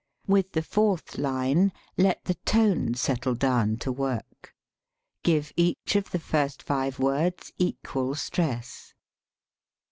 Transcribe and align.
With 0.25 0.53
the 0.53 0.63
fourth 0.63 1.19
line, 1.19 1.71
let 1.95 2.25
the 2.25 2.33
tone 2.33 2.95
settle 2.95 3.35
down 3.35 3.77
to 3.85 3.91
work. 3.91 4.55
Give 5.21 5.53
each 5.55 5.95
of 5.95 6.09
the 6.09 6.17
first 6.17 6.63
five 6.63 6.97
words 6.97 7.53
equal 7.59 8.15
stress. 8.15 8.95